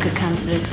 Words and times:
abgekanzelt. 0.00 0.68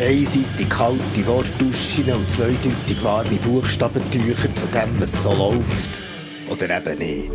Einseitig 0.00 0.68
kalte 0.68 1.26
Wortduschen 1.26 2.10
und 2.12 2.30
zweideutig 2.30 3.02
warme 3.02 3.36
Buchstabentücher 3.36 4.54
zu 4.54 4.66
dem, 4.68 5.00
was 5.00 5.22
so 5.22 5.32
läuft. 5.32 6.00
Oder 6.48 6.78
eben 6.78 6.98
nicht. 6.98 7.32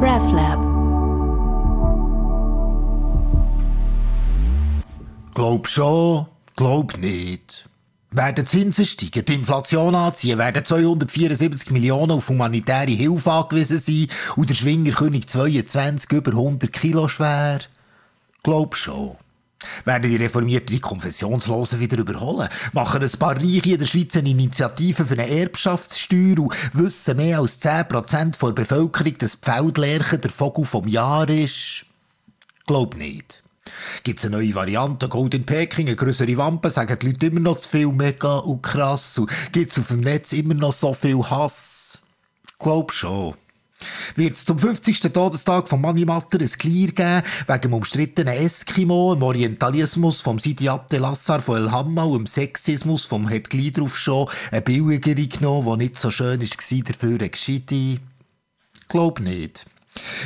RefLab. 0.00 0.66
Glaub 5.34 5.68
schon, 5.68 6.26
glaub 6.56 6.98
nicht. 6.98 7.68
Werden 8.10 8.46
Zinsen 8.46 8.86
steigen, 8.86 9.24
die 9.24 9.34
Inflation 9.34 9.94
anziehen, 9.94 10.38
werden 10.38 10.64
274 10.64 11.70
Millionen 11.70 12.12
auf 12.12 12.28
humanitäre 12.28 12.90
Hilfe 12.90 13.30
angewiesen 13.30 13.78
sein 13.78 14.08
und 14.34 14.50
der 14.50 14.54
Schwingerkönig 14.54 15.28
22 15.28 16.10
über 16.10 16.32
100 16.32 16.72
Kilo 16.72 17.06
schwer? 17.06 17.60
Glaub 18.42 18.76
schon. 18.76 19.16
Werden 19.84 20.10
die 20.10 20.16
reformierten 20.16 20.80
Konfessionslosen 20.80 21.80
wieder 21.80 21.98
überholen? 21.98 22.48
Machen 22.72 23.02
ein 23.02 23.10
paar 23.18 23.36
Reiche 23.36 23.72
in 23.72 23.80
der 23.80 23.86
Schweiz 23.86 24.16
eine 24.16 24.30
Initiative 24.30 25.04
für 25.04 25.14
eine 25.14 25.28
Erbschaftssteuer 25.28 26.38
und 26.38 26.54
wissen 26.72 27.16
mehr 27.16 27.40
als 27.40 27.60
10% 27.60 28.38
der 28.40 28.52
Bevölkerung, 28.52 29.18
dass 29.18 29.34
Pfautlärchen 29.34 30.20
der 30.20 30.30
Vogel 30.30 30.64
vom 30.64 30.86
Jahr 30.86 31.28
ist? 31.28 31.86
Glaub 32.66 32.96
nicht. 32.96 33.42
Gibt's 34.04 34.24
eine 34.24 34.36
neue 34.36 34.54
Variante, 34.54 35.08
Gold 35.08 35.34
in 35.34 35.44
Peking, 35.44 35.88
eine 35.88 35.96
größere 35.96 36.36
Wampe, 36.36 36.70
sagen 36.70 36.98
die 37.00 37.06
Leute 37.08 37.26
immer 37.26 37.40
noch 37.40 37.58
zu 37.58 37.68
viel 37.68 37.88
mega 37.88 38.36
und 38.38 38.62
krass 38.62 39.18
und 39.18 39.30
gibt's 39.52 39.78
auf 39.78 39.88
dem 39.88 40.00
Netz 40.00 40.32
immer 40.32 40.54
noch 40.54 40.72
so 40.72 40.94
viel 40.94 41.18
Hass? 41.18 41.98
Glaub 42.58 42.92
schon. 42.92 43.34
Wird 44.18 44.34
es 44.34 44.44
zum 44.44 44.58
50. 44.58 44.98
Todestag 45.12 45.68
von 45.68 45.80
Manimatter 45.80 46.40
ein 46.40 46.50
Clear 46.50 46.88
geben, 46.88 47.22
wegen 47.46 47.60
dem 47.60 47.72
umstrittenen 47.72 48.34
Eskimo, 48.34 49.14
dem 49.14 49.22
Orientalismus 49.22 50.20
vom 50.20 50.40
Sidi 50.40 50.68
Abdelassar 50.68 51.40
von 51.40 51.58
El 51.58 51.70
Hamma 51.70 52.02
und 52.02 52.22
dem 52.22 52.26
Sexismus 52.26 53.04
vom 53.04 53.28
Het 53.28 53.48
drauf 53.76 53.96
schon 53.96 54.28
eine 54.50 54.60
billigere 54.60 55.28
genommen, 55.28 55.78
die 55.78 55.84
nicht 55.84 56.00
so 56.00 56.10
schön 56.10 56.40
war, 56.40 56.82
dafür 56.84 57.20
eine 57.20 57.30
gescheite? 57.30 58.00
Glaub 58.88 59.20
nicht. 59.20 59.64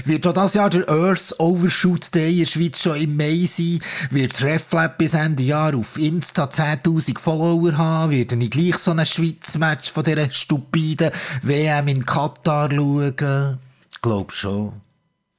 Wird 0.06 0.26
auch 0.26 0.32
das 0.32 0.54
Jahr 0.54 0.70
der 0.70 0.88
Earth 0.88 1.34
Overshoot 1.38 2.14
Day 2.14 2.32
in 2.32 2.38
der 2.40 2.46
Schweiz 2.46 2.80
schon 2.80 2.96
im 2.96 3.14
Mai 3.14 3.44
sein? 3.44 3.80
Wird 4.10 4.42
RefLab 4.42 4.96
bis 4.96 5.12
Ende 5.12 5.42
Jahr 5.42 5.76
auf 5.76 5.98
Insta 5.98 6.44
10.000 6.44 7.18
Follower 7.18 7.76
haben? 7.76 8.12
Wird 8.12 8.32
ich 8.32 8.50
gleich 8.50 8.78
so 8.78 8.92
ein 8.92 9.04
Schweiz-Match 9.04 9.90
von 9.92 10.04
dieser 10.04 10.30
stupiden 10.30 11.10
WM 11.42 11.88
in 11.88 12.06
Katar 12.06 12.70
schauen? 12.70 13.58
Glaub 14.02 14.32
schon. 14.32 14.72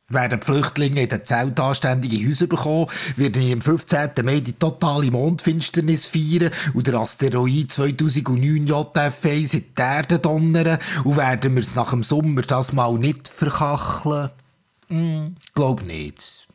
Werden 0.08 0.40
die 0.40 0.46
Flüchtlinge 0.46 1.04
in 1.04 1.10
den 1.10 1.26
Zelt 1.26 1.60
anständige 1.60 2.26
Häuser 2.26 2.48
bekommen, 2.48 2.88
werden 3.18 3.42
ich 3.42 3.54
am 3.54 3.62
15. 3.62 4.12
Mai 4.24 4.40
die 4.40 4.54
totale 4.54 5.12
Mondfinsternis 5.12 6.08
feiern 6.08 6.52
und 6.74 6.88
der 6.88 6.96
Asteroid 6.96 7.72
2009 7.72 8.68
JF1 8.68 9.54
in 9.54 9.66
die 9.76 9.82
Erde 9.82 10.20
donnern 10.20 10.80
und 11.04 11.18
werden 11.18 11.56
wir 11.56 11.64
es 11.64 11.76
nach 11.76 11.90
dem 11.90 12.04
Sommer 12.04 12.42
das 12.42 12.74
mal 12.74 12.94
nicht 12.94 13.28
verkacheln? 13.28 14.30
Hm, 14.88 15.36
glaub 15.54 15.84
nicht. 15.84 16.48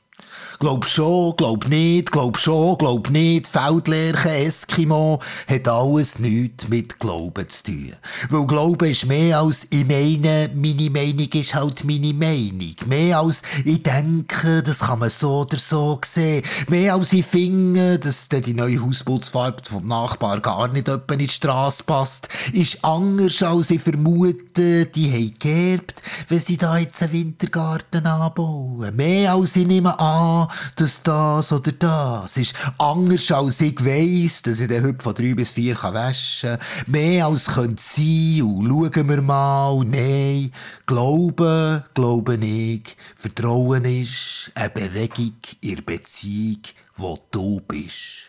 Glaub 0.61 0.87
schon, 0.87 1.37
glaub 1.37 1.69
nicht, 1.69 2.11
glaub 2.11 2.37
schon, 2.37 2.77
glaub 2.79 3.11
nicht. 3.11 3.47
Feldlerchen, 3.47 4.33
Eskimo, 4.33 5.21
hat 5.47 5.69
alles 5.69 6.19
nichts 6.19 6.67
mit 6.67 6.99
Glauben 6.99 7.49
zu 7.49 7.63
tun. 7.63 7.93
Weil 8.29 8.47
Glauben 8.49 8.91
ist 8.91 9.07
mehr 9.07 9.39
als 9.39 9.69
ich 9.71 9.87
meine, 9.87 10.51
meine 10.53 10.91
Meinung 10.91 11.29
ist 11.33 11.55
halt 11.55 11.85
meine 11.85 12.13
Meinung. 12.13 12.75
Mehr 12.87 13.21
als 13.21 13.43
ich 13.65 13.85
denke, 13.85 14.65
das 14.65 14.81
kann 14.81 14.99
man 14.99 15.11
so 15.11 15.43
oder 15.43 15.59
so 15.59 16.01
sehen. 16.05 16.43
Mehr 16.67 16.95
als 16.95 17.13
ich 17.13 17.25
finde, 17.25 18.01
dass 18.01 18.29
die 18.29 18.53
neue 18.53 18.83
Hausputzfarbe 18.83 19.63
vom 19.63 19.87
Nachbar 19.87 20.41
gar 20.41 20.67
nicht 20.67 20.89
etwa 20.89 21.13
in 21.13 21.21
die 21.21 21.29
Strasse 21.29 21.85
passt. 21.85 22.29
Ist 22.53 22.85
anders 22.85 23.41
als 23.45 23.71
ich 23.71 23.81
vermute, 23.81 24.87
die 24.87 25.13
haben 25.13 25.35
geerbt, 25.39 26.03
wenn 26.29 26.41
sie 26.41 26.57
da 26.57 26.79
jetzt 26.79 27.01
einen 27.01 27.13
Wintergarten 27.13 28.07
anbauen. 28.07 28.97
Mehr 28.97 29.35
als 29.35 29.55
ich 29.55 29.65
nehme 29.65 30.01
an, 30.01 30.48
dass 30.77 31.03
das 31.03 31.53
oder 31.53 31.73
das 31.73 32.37
ist 32.37 32.55
anders 32.79 33.31
als 33.31 33.61
ich 33.61 33.85
weiss, 33.85 34.43
dass 34.43 34.61
ich 34.61 34.69
den 34.69 34.85
heute 34.85 35.03
von 35.03 35.15
drei 35.15 35.35
bis 35.35 35.51
vier 35.51 35.77
waschen 35.83 36.59
kann. 36.59 36.67
Mehr 36.87 37.27
als 37.27 37.47
könnte 37.47 37.83
sein 37.83 38.43
und 38.43 38.69
schauen 38.69 39.09
wir 39.09 39.23
mal. 39.23 39.85
Nein, 39.85 40.53
Glauben, 40.87 41.85
Glauben 41.95 42.43
ich. 42.43 42.97
Vertrauen 43.17 43.85
ist 43.85 44.51
eine 44.55 44.71
Bewegung 44.71 45.35
in 45.61 45.85
Beziehung, 45.85 46.63
wo 46.97 47.17
du 47.31 47.61
bist. 47.61 48.29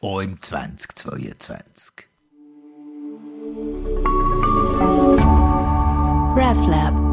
Auch 0.00 0.20
im 0.20 0.40
2022. 0.40 2.08
RefLab. 6.36 7.03